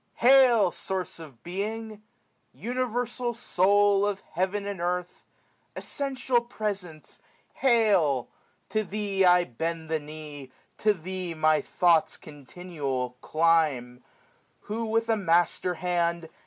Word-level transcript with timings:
Hail, 0.15 0.71
Source 0.71 1.19
of 1.19 1.43
Being! 1.43 2.01
Universal 2.53 3.35
Soul 3.35 4.03
Of 4.03 4.21
heaven 4.33 4.65
and 4.65 4.81
earth! 4.81 5.27
Essential 5.75 6.41
Presence, 6.41 7.19
hail! 7.53 8.27
To 8.69 8.83
The* 8.83 9.27
I 9.27 9.43
bend 9.43 9.89
the 9.91 9.99
knee; 9.99 10.49
to 10.79 10.95
Thee 10.95 11.35
my 11.35 11.61
thoughts, 11.61 12.13
SSS 12.13 12.17
Continual, 12.21 13.11
climb; 13.21 14.03
who, 14.61 14.85
with 14.85 15.07
a 15.07 15.15
master 15.17 15.75
hand. 15.75 16.29